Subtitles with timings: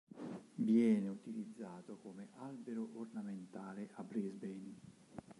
[0.55, 4.75] Viene utilizzato come albero ornamentale a Brisbane.